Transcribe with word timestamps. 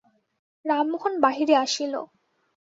রামমোহন 0.65 1.13
বাহিরে 1.23 1.55
আসিল। 1.63 1.93